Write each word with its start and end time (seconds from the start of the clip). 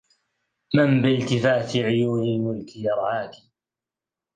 من 0.75 1.01
بالتفاتِ 1.01 1.75
عيونِ 1.75 2.23
الملك 2.23 2.75
يَرعاك 2.75 3.33